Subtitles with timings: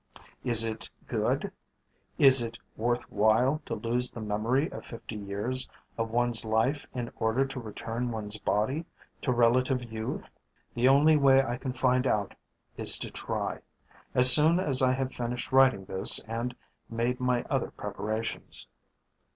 [0.43, 1.51] "Is it good?
[2.17, 7.11] Is it worth while to lose the memory of fifty years of one's life in
[7.17, 8.85] order to return one's body
[9.21, 10.33] to relative youth?
[10.73, 12.33] The only way I can find out
[12.77, 13.59] is to try,
[14.15, 16.55] as soon as I have finished writing this and
[16.89, 18.65] made my other preparations.